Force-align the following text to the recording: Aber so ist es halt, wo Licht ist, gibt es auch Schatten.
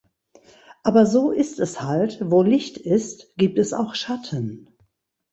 Aber 0.81 1.05
so 1.05 1.29
ist 1.29 1.59
es 1.59 1.79
halt, 1.83 2.17
wo 2.23 2.41
Licht 2.41 2.75
ist, 2.77 3.35
gibt 3.37 3.59
es 3.59 3.71
auch 3.71 3.93
Schatten. 3.93 4.75